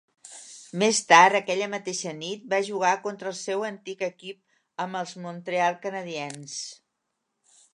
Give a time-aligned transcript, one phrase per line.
[0.83, 5.81] Més tard aquella mateixa nit, va jugar contra el seu antic equip amb els Montreal
[5.85, 6.57] Canadiens.